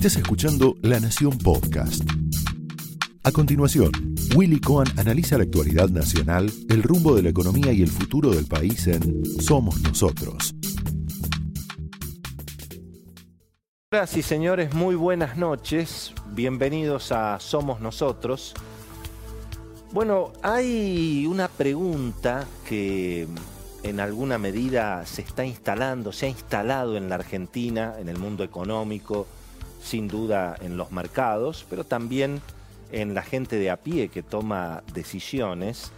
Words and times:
Estás 0.00 0.16
escuchando 0.16 0.76
La 0.80 0.98
Nación 0.98 1.36
Podcast. 1.36 2.02
A 3.22 3.32
continuación, 3.32 3.92
Willy 4.34 4.58
Cohen 4.58 4.88
analiza 4.98 5.36
la 5.36 5.44
actualidad 5.44 5.90
nacional, 5.90 6.50
el 6.70 6.82
rumbo 6.82 7.14
de 7.14 7.22
la 7.22 7.28
economía 7.28 7.70
y 7.70 7.82
el 7.82 7.90
futuro 7.90 8.30
del 8.30 8.46
país 8.46 8.86
en 8.86 9.22
Somos 9.42 9.78
Nosotros. 9.82 10.54
Señoras 13.90 14.16
y 14.16 14.22
señores, 14.22 14.72
muy 14.72 14.94
buenas 14.94 15.36
noches. 15.36 16.14
Bienvenidos 16.28 17.12
a 17.12 17.38
Somos 17.38 17.82
Nosotros. 17.82 18.54
Bueno, 19.92 20.32
hay 20.42 21.26
una 21.26 21.48
pregunta 21.48 22.46
que 22.66 23.28
en 23.82 24.00
alguna 24.00 24.38
medida 24.38 25.04
se 25.04 25.20
está 25.20 25.44
instalando, 25.44 26.10
se 26.10 26.24
ha 26.24 26.30
instalado 26.30 26.96
en 26.96 27.10
la 27.10 27.16
Argentina, 27.16 27.96
en 27.98 28.08
el 28.08 28.16
mundo 28.16 28.44
económico, 28.44 29.26
sin 29.82 30.08
duda 30.08 30.56
en 30.60 30.76
los 30.76 30.92
mercados, 30.92 31.66
pero 31.68 31.84
también 31.84 32.40
en 32.92 33.14
la 33.14 33.22
gente 33.22 33.56
de 33.56 33.70
a 33.70 33.76
pie 33.76 34.08
que 34.08 34.22
toma 34.22 34.82
decisiones. 34.92 35.92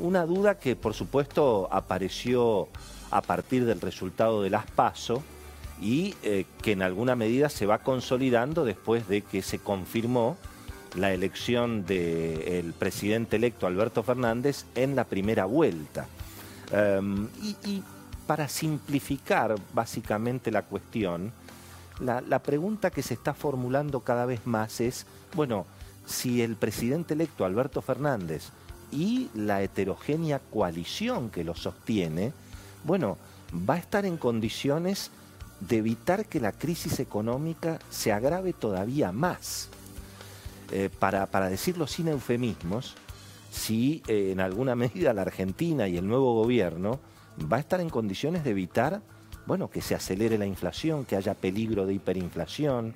una 0.00 0.24
duda 0.24 0.58
que 0.58 0.76
por 0.76 0.94
supuesto 0.94 1.68
apareció 1.72 2.68
a 3.10 3.20
partir 3.20 3.64
del 3.64 3.80
resultado 3.80 4.42
de 4.42 4.50
las 4.50 4.64
PASO 4.70 5.22
y 5.80 6.14
eh, 6.22 6.44
que 6.62 6.72
en 6.72 6.82
alguna 6.82 7.16
medida 7.16 7.48
se 7.48 7.66
va 7.66 7.78
consolidando 7.78 8.64
después 8.64 9.08
de 9.08 9.22
que 9.22 9.42
se 9.42 9.58
confirmó 9.58 10.36
la 10.96 11.12
elección 11.12 11.84
del 11.84 12.72
presidente 12.78 13.36
electo 13.36 13.66
Alberto 13.66 14.02
Fernández 14.02 14.64
en 14.74 14.96
la 14.96 15.04
primera 15.04 15.44
vuelta. 15.44 16.06
Em, 16.72 17.28
y, 17.64 17.82
para 18.26 18.46
simplificar 18.46 19.54
básicamente 19.72 20.50
la 20.50 20.62
cuestión, 20.62 21.32
la, 22.00 22.38
pregunta 22.40 22.90
que 22.90 23.02
se 23.02 23.14
está 23.14 23.34
formulando 23.34 24.00
cada 24.00 24.26
vez 24.26 24.46
más 24.46 24.80
es, 24.80 25.06
bueno, 25.34 25.66
si 26.06 26.42
el 26.42 26.56
presidente 26.56 27.14
electo 27.14 27.44
Alberto 27.44 27.82
Fernández 27.82 28.50
y 28.90 29.28
la 29.34 29.62
heterogénea 29.62 30.38
coalición 30.38 31.30
que 31.30 31.44
lo 31.44 31.54
sostiene, 31.54 32.32
bueno, 32.84 33.18
va 33.68 33.74
a 33.74 33.78
estar 33.78 34.06
en 34.06 34.16
condiciones 34.16 35.10
de 35.60 35.78
evitar 35.78 36.26
que 36.26 36.40
la 36.40 36.52
crisis 36.52 37.00
económica 37.00 37.78
se 37.90 38.12
agrave 38.12 38.52
todavía 38.52 39.12
más. 39.12 39.68
Eh, 40.70 40.90
para, 40.98 41.26
para 41.26 41.48
decirlo 41.48 41.86
sin 41.86 42.08
eufemismos, 42.08 42.94
si 43.50 44.02
eh, 44.06 44.30
en 44.32 44.40
alguna 44.40 44.74
medida 44.76 45.14
la 45.14 45.22
Argentina 45.22 45.88
y 45.88 45.96
el 45.96 46.06
nuevo 46.06 46.34
gobierno 46.34 47.00
va 47.50 47.56
a 47.56 47.60
estar 47.60 47.80
en 47.80 47.90
condiciones 47.90 48.44
de 48.44 48.50
evitar, 48.50 49.00
bueno, 49.48 49.70
que 49.70 49.80
se 49.80 49.94
acelere 49.94 50.36
la 50.36 50.44
inflación, 50.44 51.06
que 51.06 51.16
haya 51.16 51.32
peligro 51.32 51.86
de 51.86 51.94
hiperinflación, 51.94 52.92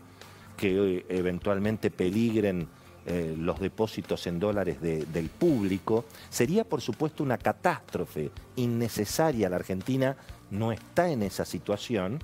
que 0.54 0.98
eh, 0.98 1.06
eventualmente 1.08 1.90
peligren 1.90 2.68
eh, 3.06 3.34
los 3.38 3.58
depósitos 3.58 4.26
en 4.26 4.38
dólares 4.38 4.80
del 4.82 5.30
público. 5.30 6.04
Sería, 6.28 6.64
por 6.64 6.82
supuesto, 6.82 7.24
una 7.24 7.38
catástrofe 7.38 8.30
innecesaria. 8.56 9.48
La 9.48 9.56
Argentina 9.56 10.14
no 10.50 10.72
está 10.72 11.08
en 11.08 11.22
esa 11.22 11.46
situación. 11.46 12.18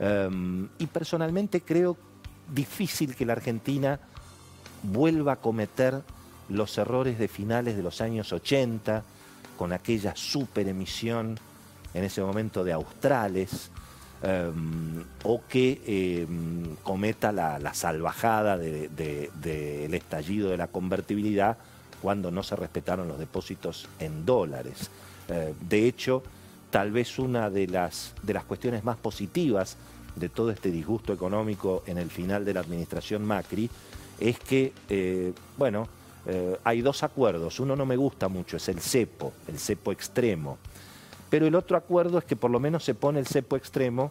Em, 0.00 0.68
y 0.78 0.86
personalmente 0.86 1.60
creo 1.60 1.98
difícil 2.52 3.14
que 3.14 3.26
la 3.26 3.34
Argentina 3.34 4.00
vuelva 4.82 5.34
a 5.34 5.36
cometer 5.36 6.00
los 6.48 6.78
errores 6.78 7.18
de 7.18 7.28
finales 7.28 7.76
de 7.76 7.82
los 7.82 8.00
años 8.00 8.32
80, 8.32 9.04
con 9.58 9.74
aquella 9.74 10.16
super 10.16 10.66
emisión 10.66 11.38
en 11.94 12.04
ese 12.04 12.22
momento 12.22 12.64
de 12.64 12.72
australes, 12.72 13.70
em, 14.22 15.04
o 15.24 15.42
que 15.48 15.80
em, 15.86 16.76
cometa 16.82 17.32
la, 17.32 17.74
salvajada 17.74 18.56
del 18.58 19.94
estallido 19.94 20.50
de 20.50 20.56
la 20.56 20.66
convertibilidad 20.66 21.56
cuando 22.02 22.30
no 22.30 22.42
se 22.42 22.56
respetaron 22.56 23.08
los 23.08 23.18
depósitos 23.18 23.88
en 23.98 24.24
dólares. 24.24 24.90
Eh, 25.28 25.54
de 25.60 25.86
hecho, 25.86 26.22
tal 26.70 26.90
vez 26.92 27.18
una 27.18 27.50
de 27.50 27.66
las, 27.66 28.14
de 28.22 28.34
las 28.34 28.44
cuestiones 28.44 28.84
más 28.84 28.96
positivas 28.96 29.76
de 30.16 30.28
todo 30.28 30.50
este 30.50 30.70
disgusto 30.70 31.12
económico 31.12 31.82
en 31.86 31.98
el 31.98 32.10
final 32.10 32.44
de 32.44 32.54
la 32.54 32.60
administración 32.60 33.24
Macri 33.24 33.70
es 34.18 34.38
que, 34.38 34.72
eh, 34.88 35.32
bueno, 35.56 35.88
eh, 36.26 36.58
hay 36.64 36.82
dos 36.82 37.02
acuerdos. 37.02 37.60
Uno 37.60 37.76
no 37.76 37.86
me 37.86 37.96
gusta 37.96 38.28
mucho, 38.28 38.56
es 38.56 38.68
el 38.68 38.80
cepo, 38.80 39.32
el 39.46 39.58
cepo 39.58 39.92
extremo. 39.92 40.58
Pero 41.30 41.46
el 41.46 41.54
otro 41.54 41.76
acuerdo 41.76 42.18
es 42.18 42.24
que 42.24 42.36
por 42.36 42.50
lo 42.50 42.60
menos 42.60 42.84
se 42.84 42.94
pone 42.94 43.20
el 43.20 43.26
cepo 43.26 43.56
extremo 43.56 44.10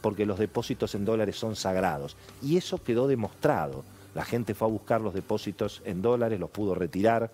porque 0.00 0.26
los 0.26 0.38
depósitos 0.38 0.94
en 0.94 1.04
dólares 1.04 1.36
son 1.36 1.56
sagrados. 1.56 2.16
Y 2.42 2.56
eso 2.56 2.82
quedó 2.82 3.08
demostrado. 3.08 3.84
La 4.14 4.24
gente 4.24 4.54
fue 4.54 4.68
a 4.68 4.70
buscar 4.70 5.00
los 5.00 5.14
depósitos 5.14 5.82
en 5.84 6.02
dólares, 6.02 6.40
los 6.40 6.50
pudo 6.50 6.74
retirar, 6.74 7.30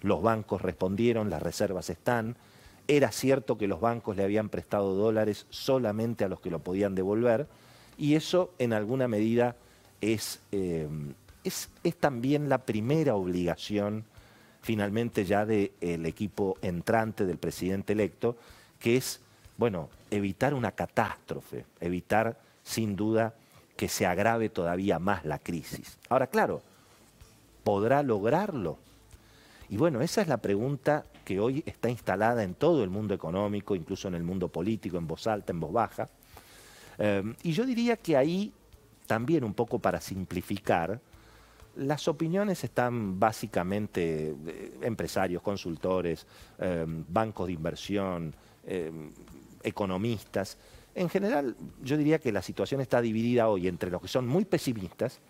los 0.00 0.22
bancos 0.22 0.62
respondieron, 0.62 1.30
las 1.30 1.42
reservas 1.42 1.90
están. 1.90 2.36
Era 2.86 3.12
cierto 3.12 3.58
que 3.58 3.68
los 3.68 3.80
bancos 3.80 4.16
le 4.16 4.24
habían 4.24 4.48
prestado 4.48 4.94
dólares 4.94 5.46
solamente 5.50 6.24
a 6.24 6.28
los 6.28 6.40
que 6.40 6.50
lo 6.50 6.60
podían 6.60 6.94
devolver 6.94 7.46
y 7.98 8.14
eso 8.14 8.54
en 8.58 8.72
alguna 8.72 9.08
medida 9.08 9.56
es, 10.00 10.40
eh, 10.52 10.88
es, 11.42 11.68
también 11.98 12.48
la 12.48 12.58
primera 12.58 13.16
obligación 13.16 14.04
finalmente 14.62 15.24
ya 15.24 15.44
del 15.44 16.06
equipo 16.06 16.56
entrante 16.62 17.26
del 17.26 17.38
presidente 17.38 17.92
electo, 17.94 18.36
que 18.78 18.96
es, 18.96 19.20
bueno, 19.56 19.88
evitar 20.10 20.54
una 20.54 20.72
catástrofe, 20.72 21.64
evitar 21.80 22.38
sin 22.62 22.96
duda 22.96 23.34
que 23.76 23.88
se 23.88 24.06
agrave 24.06 24.48
todavía 24.48 24.98
más 24.98 25.24
la 25.24 25.38
crisis. 25.38 25.98
Ahora, 26.08 26.26
claro, 26.26 26.62
¿podrá 27.64 28.02
lograrlo? 28.02 28.78
Y 29.68 29.76
bueno, 29.76 30.00
esa 30.00 30.22
es 30.22 30.28
la 30.28 30.38
pregunta 30.38 31.04
que 31.24 31.40
hoy 31.40 31.62
está 31.66 31.90
instalada 31.90 32.42
en 32.42 32.54
todo 32.54 32.82
el 32.82 32.90
mundo 32.90 33.14
económico, 33.14 33.76
incluso 33.76 34.08
en 34.08 34.14
el 34.14 34.22
mundo 34.22 34.48
político, 34.48 34.96
en 34.96 35.06
voz 35.06 35.26
alta, 35.26 35.52
en 35.52 35.60
voz 35.60 35.72
baja. 35.72 36.08
Eh, 36.98 37.34
y 37.42 37.52
yo 37.52 37.66
diría 37.66 37.96
que 37.96 38.16
ahí, 38.16 38.52
también 39.06 39.44
un 39.44 39.54
poco 39.54 39.78
para 39.78 40.00
simplificar, 40.00 41.00
las 41.76 42.08
opiniones 42.08 42.64
están 42.64 43.20
básicamente 43.20 44.34
eh, 44.46 44.78
empresarios, 44.82 45.42
consultores, 45.42 46.26
em, 46.58 47.04
bancos 47.08 47.46
de 47.46 47.52
inversión, 47.52 48.34
em, 48.68 49.10
economistas. 49.62 50.58
En 50.94 51.08
general, 51.08 51.56
yo 51.82 51.96
diría 51.96 52.18
que 52.18 52.32
la 52.32 52.42
situación 52.42 52.80
está 52.80 53.00
dividida 53.00 53.48
hoy 53.48 53.66
entre 53.66 53.90
los 53.90 54.02
que 54.02 54.08
son 54.08 54.26
muy 54.26 54.44
pesimistas 54.44 55.20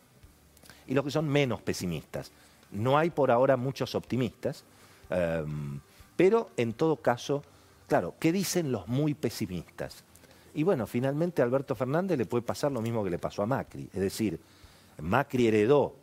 y 0.88 0.94
los 0.94 1.04
que 1.04 1.10
son 1.10 1.28
menos 1.28 1.62
pesimistas. 1.62 2.32
No 2.72 2.98
hay 2.98 3.10
por 3.10 3.30
ahora 3.30 3.56
muchos 3.56 3.94
optimistas, 3.94 4.64
em, 5.10 5.80
pero 6.16 6.50
en 6.56 6.72
todo 6.72 6.96
caso, 6.96 7.44
claro, 7.86 8.14
¿qué 8.18 8.32
dicen 8.32 8.72
los 8.72 8.88
muy 8.88 9.14
pesimistas? 9.14 10.02
Y 10.54 10.64
bueno, 10.64 10.88
finalmente 10.88 11.40
a 11.40 11.44
Alberto 11.44 11.76
Fernández 11.76 12.18
le 12.18 12.26
puede 12.26 12.42
pasar 12.42 12.72
lo 12.72 12.82
mismo 12.82 13.04
que 13.04 13.10
le 13.10 13.18
pasó 13.18 13.42
a 13.42 13.46
Macri. 13.46 13.88
Es 13.92 14.00
decir, 14.00 14.40
Macri 15.00 15.46
heredó 15.46 15.94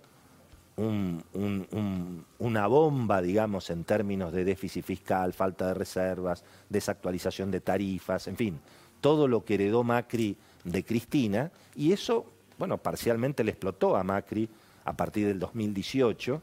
una 0.78 2.68
bomba, 2.68 3.22
digamos, 3.22 3.70
en 3.70 3.84
términos 3.84 4.34
de 4.34 4.44
déficit 4.44 4.84
fiscal, 4.84 5.34
falta 5.34 5.68
de 5.68 5.74
reservas, 5.74 6.44
desactualización 6.70 7.50
de 7.52 7.62
tarifas, 7.62 8.28
en 8.28 8.36
fin, 8.36 8.60
todo 9.00 9.28
lo 9.28 9.46
que 9.46 9.56
heredó 9.56 9.84
Macri 9.84 10.36
de 10.64 10.84
Cristina, 10.84 11.52
y 11.76 11.94
eso, 11.94 12.26
bueno, 12.58 12.78
parcialmente 12.78 13.44
le 13.44 13.52
explotó 13.52 13.96
a 13.96 14.04
Macri 14.04 14.50
a 14.84 14.94
partir 14.94 15.28
del 15.28 15.40
2018, 15.40 16.42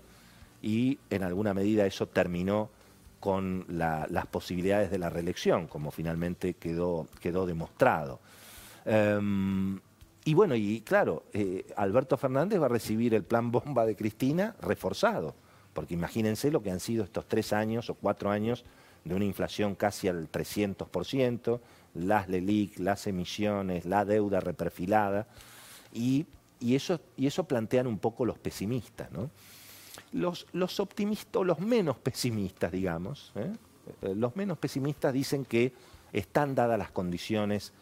y 0.63 0.99
en 1.11 1.25
alguna 1.25 1.53
medida 1.53 1.85
eso 1.87 2.07
terminó 2.07 2.71
con 3.21 3.65
las 3.69 4.27
posibilidades 4.27 4.91
de 4.91 4.99
la 4.99 5.11
reelección, 5.11 5.69
como 5.69 5.91
finalmente 5.91 6.55
quedó, 6.55 7.07
demostrado. 7.47 8.19
Em, 8.85 9.79
y 10.25 10.35
bueno, 10.35 10.55
y 10.55 10.81
claro, 10.83 11.25
eh, 11.33 11.67
Alberto 11.77 12.17
Fernández 12.17 12.61
va 12.61 12.67
a 12.67 12.71
recibir 12.71 13.15
el 13.15 13.25
plan 13.25 13.51
bomba 13.51 13.85
de 13.87 13.97
Cristina 13.97 14.55
reforzado, 14.61 15.35
porque 15.73 15.95
imagínense 15.95 16.51
lo 16.51 16.63
que 16.63 16.71
han 16.71 16.81
sido 16.81 17.05
estos 17.05 17.27
tres 17.27 17.53
años 17.53 17.91
o 17.91 17.95
cuatro 17.95 18.31
años 18.31 18.65
de 19.05 19.15
una 19.15 19.25
inflación 19.25 19.75
casi 19.75 20.09
al 20.09 20.31
300%, 20.31 21.61
las 21.95 22.29
LELIC, 22.29 22.79
las 22.79 23.07
emisiones, 23.07 23.85
la 23.85 24.05
deuda 24.05 24.41
reperfilada, 24.41 25.27
y, 25.93 26.27
eso, 26.61 27.01
y 27.17 27.27
eso 27.27 27.45
plantean 27.45 27.87
un 27.87 27.99
poco 27.99 28.25
los 28.25 28.39
pesimistas. 28.39 29.11
¿no? 29.11 29.31
Los, 30.13 30.47
los 30.53 30.79
optimistas, 30.79 31.45
los 31.45 31.59
menos 31.59 31.99
pesimistas, 31.99 32.71
digamos, 32.71 33.33
¿eh? 33.35 33.53
Eh, 34.03 34.15
los 34.15 34.37
menos 34.37 34.59
pesimistas 34.59 35.13
dicen 35.13 35.45
que 35.45 35.73
están 36.13 36.55
dadas 36.55 36.79
las 36.79 36.91
condiciones 36.91 37.73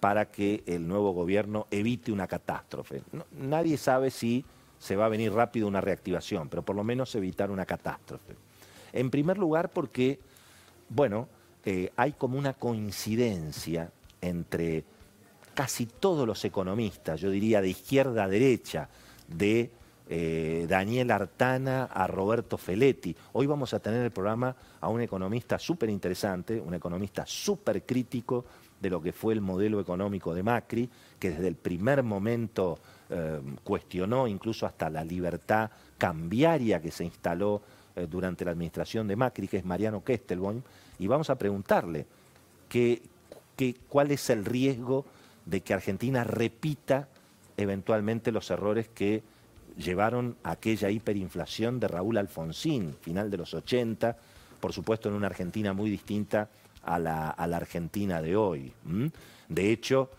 para 0.00 0.30
que 0.30 0.64
el 0.66 0.88
nuevo 0.88 1.12
gobierno 1.12 1.66
evite 1.70 2.10
una 2.10 2.26
catástrofe. 2.26 3.02
nadie 3.32 3.76
sabe 3.76 4.10
si 4.10 4.44
se 4.78 4.96
va 4.96 5.04
a 5.04 5.10
venir 5.10 5.32
rápido 5.32 5.68
una 5.68 5.82
reactivación, 5.82 6.48
pero 6.48 6.62
por 6.62 6.74
lo 6.74 6.82
menos 6.82 7.14
evitar 7.14 7.50
una 7.50 7.66
catástrofe. 7.66 8.34
En 8.92 9.10
primer 9.10 9.36
lugar 9.36 9.68
porque, 9.68 10.18
bueno, 10.88 11.28
eh, 11.64 11.92
hay 11.96 12.12
como 12.12 12.38
una 12.38 12.54
coincidencia 12.54 13.92
entre 14.22 14.84
casi 15.54 15.84
todos 15.84 16.26
los 16.26 16.42
economistas, 16.46 17.20
yo 17.20 17.30
diría 17.30 17.60
de 17.60 17.68
izquierda 17.68 18.24
a 18.24 18.28
derecha, 18.28 18.88
de 19.28 19.70
eh, 20.08 20.66
Daniel 20.68 21.10
Artana 21.10 21.84
a 21.84 22.06
Roberto 22.06 22.56
Feletti. 22.56 23.14
Hoy 23.34 23.46
vamos 23.46 23.74
a 23.74 23.80
tener 23.80 24.02
el 24.02 24.10
programa 24.10 24.56
a 24.80 24.88
un 24.88 25.02
economista 25.02 25.58
súper 25.58 25.90
interesante, 25.90 26.58
un 26.58 26.74
economista 26.74 27.24
súper 27.26 27.84
crítico 27.84 28.46
de 28.80 28.90
lo 28.90 29.00
que 29.02 29.12
fue 29.12 29.34
el 29.34 29.40
modelo 29.40 29.80
económico 29.80 30.34
de 30.34 30.42
Macri, 30.42 30.88
que 31.18 31.30
desde 31.30 31.48
el 31.48 31.54
primer 31.54 32.02
momento 32.02 32.78
eh, 33.10 33.40
cuestionó 33.62 34.26
incluso 34.26 34.66
hasta 34.66 34.88
la 34.88 35.04
libertad 35.04 35.70
cambiaria 35.98 36.80
que 36.80 36.90
se 36.90 37.04
instaló 37.04 37.62
eh, 37.94 38.06
durante 38.10 38.44
la 38.44 38.52
administración 38.52 39.06
de 39.06 39.16
Macri, 39.16 39.48
que 39.48 39.58
es 39.58 39.64
Mariano 39.64 40.02
Kestelboim, 40.02 40.62
y 40.98 41.06
vamos 41.06 41.28
a 41.30 41.36
preguntarle 41.36 42.06
cuál 43.88 44.10
es 44.10 44.30
el 44.30 44.44
riesgo 44.44 45.04
de 45.44 45.60
que 45.60 45.74
Argentina 45.74 46.24
repita 46.24 47.08
eventualmente 47.56 48.32
los 48.32 48.50
errores 48.50 48.88
que 48.88 49.22
llevaron 49.76 50.36
a 50.42 50.52
aquella 50.52 50.90
hiperinflación 50.90 51.80
de 51.80 51.88
Raúl 51.88 52.18
Alfonsín, 52.18 52.94
final 53.00 53.30
de 53.30 53.36
los 53.36 53.54
80, 53.54 54.16
por 54.60 54.72
supuesto 54.72 55.08
en 55.08 55.14
una 55.14 55.26
Argentina 55.26 55.72
muy 55.72 55.90
distinta 55.90 56.48
a 56.82 56.98
la, 56.98 57.30
Argentina 57.30 58.22
de 58.22 58.36
hoy. 58.36 58.72
De 59.48 59.70
hecho, 59.70 60.10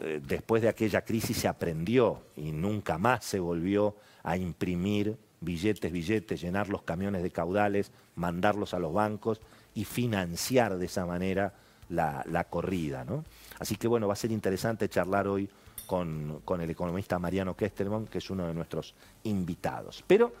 eh, 0.00 0.20
después 0.26 0.62
de 0.62 0.68
aquella 0.68 1.02
crisis 1.02 1.36
se 1.38 1.48
aprendió 1.48 2.22
y 2.36 2.52
nunca 2.52 2.98
más 2.98 3.24
se 3.24 3.40
volvió 3.40 3.96
a 4.22 4.36
imprimir 4.36 5.16
billetes, 5.40 5.92
billetes, 5.92 6.40
llenar 6.40 6.68
los 6.68 6.82
camiones 6.82 7.22
de 7.22 7.30
caudales, 7.30 7.92
mandarlos 8.14 8.74
a 8.74 8.78
los 8.78 8.92
bancos 8.92 9.40
y 9.74 9.84
financiar 9.84 10.78
de 10.78 10.86
esa 10.86 11.06
manera 11.06 11.54
la, 11.88 12.24
la 12.26 12.44
corrida. 12.44 13.04
¿no? 13.04 13.24
Así 13.58 13.76
que 13.76 13.88
bueno, 13.88 14.08
va 14.08 14.14
a 14.14 14.16
ser 14.16 14.32
interesante 14.32 14.88
charlar 14.88 15.28
hoy 15.28 15.48
con, 15.86 16.60
el 16.60 16.70
economista 16.70 17.18
Mariano 17.18 17.56
Kesterman, 17.56 18.06
que 18.06 18.18
es 18.18 18.30
uno 18.30 18.46
de 18.46 18.54
nuestros 18.54 18.94
invitados. 19.22 20.04
Pero, 20.06 20.32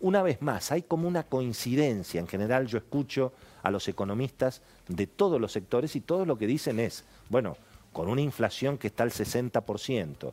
una 0.00 0.22
vez 0.22 0.42
más, 0.42 0.70
hay 0.72 0.82
como 0.82 1.08
una 1.08 1.24
coincidencia. 1.24 2.20
En 2.20 2.28
general 2.28 2.66
yo 2.66 2.78
escucho 2.78 3.32
a 3.62 3.70
los 3.70 3.88
economistas 3.88 4.62
de 4.86 5.06
todos 5.06 5.40
los 5.40 5.52
sectores 5.52 5.96
y 5.96 6.00
todo 6.00 6.24
lo 6.24 6.38
que 6.38 6.46
dicen 6.46 6.80
es, 6.80 7.04
bueno, 7.28 7.56
con 7.92 8.08
una 8.08 8.20
inflación 8.20 8.78
que 8.78 8.88
está 8.88 9.02
al 9.02 9.10
60%, 9.10 10.32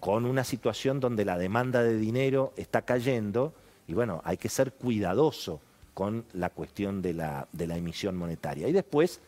con 0.00 0.26
una 0.26 0.44
situación 0.44 1.00
donde 1.00 1.24
la 1.24 1.38
demanda 1.38 1.82
de 1.82 1.96
dinero 1.96 2.52
está 2.56 2.82
cayendo, 2.82 3.52
y 3.86 3.94
bueno, 3.94 4.20
hay 4.24 4.36
que 4.36 4.48
ser 4.48 4.72
cuidadoso 4.72 5.60
con 5.94 6.24
la 6.32 6.50
cuestión 6.50 7.02
de 7.02 7.14
la, 7.14 7.48
de 7.52 7.66
la 7.66 7.76
emisión 7.76 8.16
monetaria. 8.16 8.68
Y 8.68 8.72
después, 8.72 9.20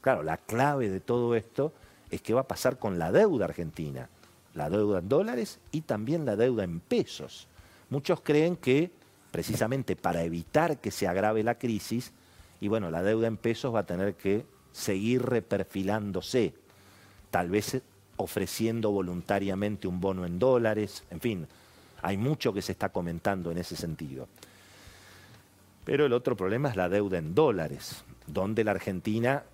claro, 0.00 0.22
la 0.22 0.36
clave 0.36 0.88
de 0.90 1.00
todo 1.00 1.34
esto 1.34 1.72
es 2.10 2.22
qué 2.22 2.34
va 2.34 2.42
a 2.42 2.48
pasar 2.48 2.78
con 2.78 2.98
la 2.98 3.12
deuda 3.12 3.46
argentina, 3.46 4.08
la 4.54 4.70
deuda 4.70 4.98
en 4.98 5.08
dólares 5.08 5.60
y 5.72 5.82
también 5.82 6.24
la 6.24 6.36
deuda 6.36 6.64
en 6.64 6.80
pesos. 6.80 7.46
Muchos 7.90 8.20
creen 8.20 8.56
que 8.56 8.90
precisamente 9.38 9.94
para 9.94 10.24
evitar 10.24 10.78
que 10.78 10.90
se 10.90 11.06
agrave 11.06 11.44
la 11.44 11.58
crisis, 11.58 12.12
y 12.60 12.66
bueno, 12.66 12.90
la 12.90 13.04
deuda 13.04 13.28
en 13.28 13.36
pesos 13.36 13.72
va 13.72 13.78
a 13.78 13.86
tener 13.86 14.16
que 14.16 14.44
seguir 14.72 15.22
reperfilándose, 15.22 16.54
tal 17.30 17.48
vez 17.48 17.80
ofreciendo 18.16 18.90
voluntariamente 18.90 19.86
un 19.86 20.00
bono 20.00 20.26
en 20.26 20.40
dólares, 20.40 21.04
en 21.12 21.20
fin, 21.20 21.46
hay 22.02 22.16
mucho 22.16 22.52
que 22.52 22.62
se 22.62 22.72
está 22.72 22.88
comentando 22.88 23.52
en 23.52 23.58
ese 23.58 23.76
sentido. 23.76 24.26
Pero 25.84 26.06
el 26.06 26.12
otro 26.14 26.36
problema 26.36 26.70
es 26.70 26.74
la 26.74 26.88
deuda 26.88 27.18
en 27.18 27.32
dólares, 27.32 28.04
donde 28.26 28.64
la 28.64 28.72
Argentina 28.72 29.44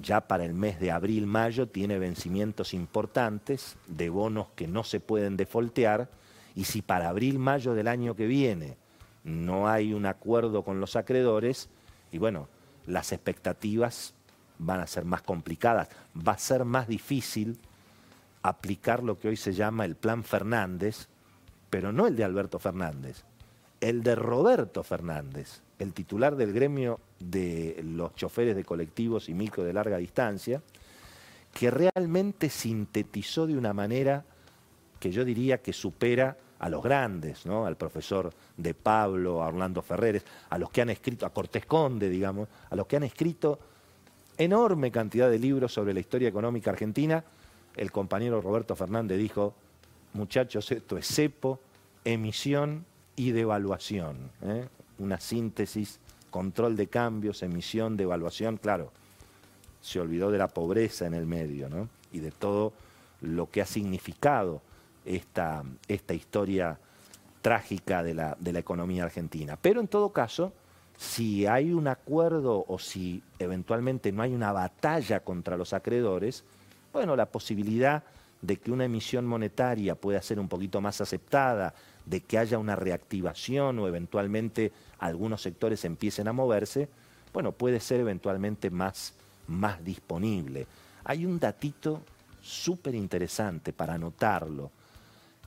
ya 0.00 0.22
para 0.22 0.46
el 0.46 0.54
mes 0.54 0.80
de 0.80 0.90
abril-mayo 0.90 1.68
tiene 1.68 1.98
vencimientos 1.98 2.72
importantes 2.72 3.76
de 3.86 4.08
bonos 4.08 4.46
que 4.56 4.66
no 4.66 4.84
se 4.84 5.00
pueden 5.00 5.36
defoltear 5.36 6.08
y 6.54 6.64
si 6.64 6.80
para 6.80 7.10
abril-mayo 7.10 7.74
del 7.74 7.88
año 7.88 8.16
que 8.16 8.26
viene 8.26 8.80
no 9.24 9.68
hay 9.68 9.92
un 9.92 10.06
acuerdo 10.06 10.62
con 10.64 10.80
los 10.80 10.96
acreedores, 10.96 11.68
y 12.10 12.18
bueno, 12.18 12.48
las 12.86 13.12
expectativas 13.12 14.14
van 14.58 14.80
a 14.80 14.86
ser 14.86 15.04
más 15.04 15.22
complicadas, 15.22 15.88
va 16.16 16.32
a 16.32 16.38
ser 16.38 16.64
más 16.64 16.88
difícil 16.88 17.58
aplicar 18.42 19.02
lo 19.02 19.18
que 19.18 19.28
hoy 19.28 19.36
se 19.36 19.52
llama 19.52 19.84
el 19.84 19.96
plan 19.96 20.24
Fernández, 20.24 21.08
pero 21.70 21.92
no 21.92 22.06
el 22.06 22.16
de 22.16 22.24
Alberto 22.24 22.58
Fernández, 22.58 23.24
el 23.80 24.02
de 24.02 24.14
Roberto 24.14 24.82
Fernández, 24.82 25.62
el 25.78 25.92
titular 25.92 26.36
del 26.36 26.52
gremio 26.52 27.00
de 27.18 27.80
los 27.84 28.14
choferes 28.14 28.56
de 28.56 28.64
colectivos 28.64 29.28
y 29.28 29.34
micro 29.34 29.64
de 29.64 29.72
larga 29.72 29.96
distancia, 29.96 30.62
que 31.52 31.70
realmente 31.70 32.48
sintetizó 32.48 33.46
de 33.46 33.56
una 33.56 33.72
manera 33.72 34.24
que 34.98 35.10
yo 35.10 35.24
diría 35.24 35.58
que 35.58 35.72
supera 35.72 36.36
a 36.62 36.68
los 36.68 36.80
grandes, 36.80 37.44
¿no? 37.44 37.66
al 37.66 37.76
profesor 37.76 38.32
de 38.56 38.72
Pablo, 38.72 39.42
a 39.42 39.48
Orlando 39.48 39.82
Ferreres, 39.82 40.24
a 40.48 40.58
los 40.58 40.70
que 40.70 40.80
han 40.80 40.90
escrito, 40.90 41.26
a 41.26 41.30
Cortés 41.30 41.66
Conde, 41.66 42.08
digamos, 42.08 42.48
a 42.70 42.76
los 42.76 42.86
que 42.86 42.96
han 42.96 43.02
escrito 43.02 43.58
enorme 44.38 44.92
cantidad 44.92 45.28
de 45.28 45.40
libros 45.40 45.72
sobre 45.72 45.92
la 45.92 45.98
historia 45.98 46.28
económica 46.28 46.70
argentina, 46.70 47.24
el 47.76 47.90
compañero 47.90 48.40
Roberto 48.40 48.76
Fernández 48.76 49.18
dijo, 49.18 49.54
muchachos, 50.12 50.70
esto 50.70 50.96
es 50.96 51.08
cepo, 51.08 51.58
emisión 52.04 52.84
y 53.16 53.32
devaluación. 53.32 54.30
¿eh? 54.42 54.68
Una 55.00 55.18
síntesis, 55.18 55.98
control 56.30 56.76
de 56.76 56.86
cambios, 56.86 57.42
emisión, 57.42 57.96
devaluación, 57.96 58.56
claro. 58.56 58.92
Se 59.80 59.98
olvidó 59.98 60.30
de 60.30 60.38
la 60.38 60.46
pobreza 60.46 61.08
en 61.08 61.14
el 61.14 61.26
medio 61.26 61.68
¿no? 61.68 61.88
y 62.12 62.20
de 62.20 62.30
todo 62.30 62.72
lo 63.20 63.50
que 63.50 63.62
ha 63.62 63.66
significado 63.66 64.62
esta, 65.04 65.62
esta 65.88 66.14
historia 66.14 66.78
trágica 67.40 68.02
de 68.02 68.14
la, 68.14 68.36
de 68.38 68.52
la 68.52 68.60
economía 68.60 69.04
argentina. 69.04 69.58
Pero 69.60 69.80
en 69.80 69.88
todo 69.88 70.10
caso, 70.10 70.52
si 70.96 71.46
hay 71.46 71.72
un 71.72 71.88
acuerdo 71.88 72.64
o 72.68 72.78
si 72.78 73.22
eventualmente 73.38 74.12
no 74.12 74.22
hay 74.22 74.34
una 74.34 74.52
batalla 74.52 75.20
contra 75.20 75.56
los 75.56 75.72
acreedores, 75.72 76.44
bueno, 76.92 77.16
la 77.16 77.26
posibilidad 77.26 78.04
de 78.40 78.56
que 78.56 78.70
una 78.70 78.84
emisión 78.84 79.26
monetaria 79.26 79.94
pueda 79.94 80.20
ser 80.22 80.38
un 80.38 80.48
poquito 80.48 80.80
más 80.80 81.00
aceptada, 81.00 81.74
de 82.04 82.20
que 82.20 82.38
haya 82.38 82.58
una 82.58 82.76
reactivación 82.76 83.78
o 83.78 83.86
eventualmente 83.86 84.72
algunos 84.98 85.42
sectores 85.42 85.84
empiecen 85.84 86.28
a 86.28 86.32
moverse, 86.32 86.88
bueno, 87.32 87.52
puede 87.52 87.80
ser 87.80 88.00
eventualmente 88.00 88.70
más, 88.70 89.14
más 89.46 89.82
disponible. 89.84 90.66
Hay 91.04 91.24
un 91.24 91.38
datito 91.38 92.02
súper 92.40 92.94
interesante 92.94 93.72
para 93.72 93.94
anotarlo, 93.94 94.70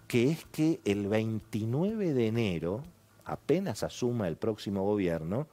que 0.07 0.31
es 0.31 0.45
que 0.45 0.79
el 0.85 1.07
29 1.07 2.13
de 2.13 2.27
enero, 2.27 2.83
apenas 3.23 3.83
asuma 3.83 4.27
el 4.27 4.37
próximo 4.37 4.83
gobierno, 4.83 5.47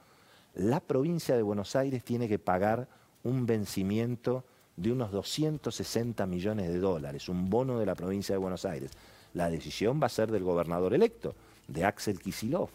la 0.55 0.79
provincia 0.79 1.35
de 1.35 1.41
Buenos 1.41 1.75
Aires 1.75 2.03
tiene 2.03 2.27
que 2.27 2.39
pagar 2.39 2.87
un 3.23 3.45
vencimiento 3.45 4.43
de 4.75 4.91
unos 4.91 5.11
260 5.11 6.25
millones 6.25 6.67
de 6.67 6.79
dólares, 6.79 7.29
un 7.29 7.49
bono 7.49 7.79
de 7.79 7.85
la 7.85 7.95
provincia 7.95 8.33
de 8.33 8.39
Buenos 8.39 8.65
Aires. 8.65 8.91
La 9.33 9.49
decisión 9.49 9.99
va 10.01 10.07
a 10.07 10.09
ser 10.09 10.31
del 10.31 10.43
gobernador 10.43 10.93
electo, 10.93 11.35
de 11.67 11.85
Axel 11.85 12.19
Kisilov. 12.19 12.69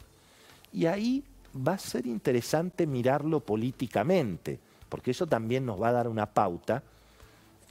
Y 0.73 0.87
ahí 0.87 1.25
va 1.55 1.75
a 1.75 1.79
ser 1.79 2.07
interesante 2.07 2.87
mirarlo 2.87 3.41
políticamente, 3.41 4.59
porque 4.89 5.13
eso 5.13 5.27
también 5.27 5.67
nos 5.67 5.81
va 5.81 5.89
a 5.89 5.93
dar 5.93 6.09
una 6.09 6.27
pauta 6.27 6.83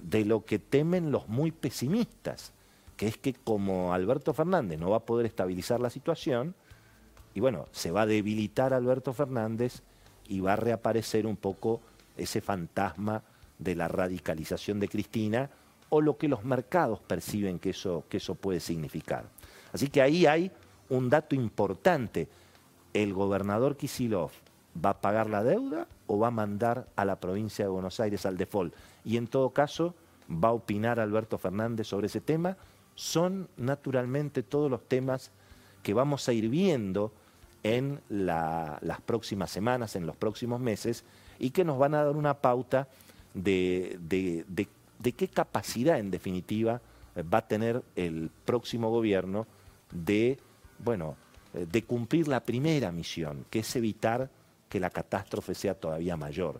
de 0.01 0.25
lo 0.25 0.45
que 0.45 0.59
temen 0.59 1.11
los 1.11 1.27
muy 1.27 1.51
pesimistas, 1.51 2.53
que 2.97 3.07
es 3.07 3.17
que 3.17 3.33
como 3.33 3.93
Alberto 3.93 4.33
Fernández 4.33 4.79
no 4.79 4.89
va 4.89 4.97
a 4.97 5.05
poder 5.05 5.25
estabilizar 5.25 5.79
la 5.79 5.89
situación, 5.89 6.55
y 7.33 7.39
bueno, 7.39 7.67
se 7.71 7.91
va 7.91 8.01
a 8.01 8.05
debilitar 8.07 8.73
Alberto 8.73 9.13
Fernández 9.13 9.83
y 10.27 10.39
va 10.39 10.53
a 10.53 10.55
reaparecer 10.55 11.27
un 11.27 11.37
poco 11.37 11.81
ese 12.17 12.41
fantasma 12.41 13.23
de 13.59 13.75
la 13.75 13.87
radicalización 13.87 14.79
de 14.79 14.87
Cristina 14.87 15.49
o 15.89 16.01
lo 16.01 16.17
que 16.17 16.27
los 16.27 16.43
mercados 16.43 16.99
perciben 16.99 17.59
que 17.59 17.69
eso, 17.69 18.05
que 18.09 18.17
eso 18.17 18.35
puede 18.35 18.59
significar. 18.59 19.25
Así 19.71 19.87
que 19.87 20.01
ahí 20.01 20.25
hay 20.25 20.51
un 20.89 21.09
dato 21.09 21.35
importante. 21.35 22.27
¿El 22.93 23.13
gobernador 23.13 23.77
Kisilov 23.77 24.31
va 24.83 24.91
a 24.91 25.01
pagar 25.01 25.29
la 25.29 25.43
deuda 25.43 25.87
o 26.07 26.17
va 26.17 26.27
a 26.27 26.31
mandar 26.31 26.87
a 26.95 27.05
la 27.05 27.19
provincia 27.19 27.65
de 27.65 27.69
Buenos 27.69 27.99
Aires 27.99 28.25
al 28.25 28.37
default? 28.37 28.73
Y 29.05 29.17
en 29.17 29.27
todo 29.27 29.51
caso, 29.51 29.93
¿va 30.27 30.49
a 30.49 30.53
opinar 30.53 30.99
Alberto 30.99 31.37
Fernández 31.37 31.87
sobre 31.87 32.07
ese 32.07 32.21
tema? 32.21 32.57
Son 32.97 33.47
naturalmente 33.55 34.43
todos 34.43 34.69
los 34.69 34.85
temas 34.85 35.31
que 35.83 35.93
vamos 35.93 36.27
a 36.27 36.33
ir 36.33 36.49
viendo 36.49 37.13
en 37.63 38.01
las 38.09 39.01
próximas 39.05 39.51
semanas, 39.51 39.95
en 39.95 40.05
los 40.05 40.17
próximos 40.17 40.59
meses, 40.59 41.05
y 41.39 41.51
que 41.51 41.63
nos 41.63 41.79
van 41.79 41.95
a 41.95 42.03
dar 42.03 42.17
una 42.17 42.33
pauta 42.33 42.89
de, 43.33 43.97
de, 44.01 44.43
de 44.49 44.67
de 44.99 45.11
qué 45.11 45.27
capacidad, 45.27 45.99
en 45.99 46.11
definitiva, 46.11 46.81
va 47.33 47.39
a 47.39 47.47
tener 47.47 47.83
el 47.95 48.29
próximo 48.45 48.89
gobierno 48.89 49.47
de, 49.91 50.37
bueno, 50.79 51.15
de 51.53 51.83
cumplir 51.83 52.27
la 52.27 52.41
primera 52.41 52.91
misión, 52.91 53.45
que 53.49 53.59
es 53.59 53.75
evitar 53.75 54.29
que 54.69 54.79
la 54.79 54.89
catástrofe 54.89 55.55
sea 55.55 55.75
todavía 55.75 56.17
mayor. 56.17 56.59